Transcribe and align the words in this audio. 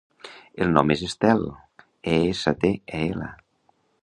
El 0.65 0.71
nom 0.77 0.93
és 0.95 1.03
Estel: 1.09 1.45
e, 1.85 2.17
essa, 2.17 2.55
te, 2.65 2.73
e, 3.03 3.07
ela. 3.15 3.31